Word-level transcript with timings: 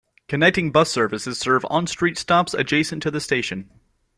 Connecting 0.27 0.71
bus 0.71 0.89
services 0.89 1.37
serve 1.37 1.63
on-street 1.69 2.17
stops 2.17 2.55
adjacent 2.55 3.03
to 3.03 3.11
the 3.11 3.21
station. 3.21 3.69